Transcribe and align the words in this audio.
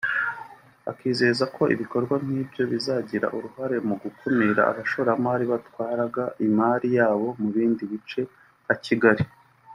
Akizeza 0.91 1.43
ko 1.55 1.63
ibikorwa 1.73 2.15
nk’ibyo 2.23 2.63
bizagira 2.71 3.27
uruhare 3.37 3.77
mu 3.87 3.95
gukumira 4.01 4.61
abashoramari 4.71 5.45
batwaraga 5.51 6.23
imari 6.47 6.87
yabo 6.97 7.27
mu 7.41 7.49
bindi 7.55 7.83
bice 7.93 8.21
nka 8.65 8.75
Kigali 8.85 9.23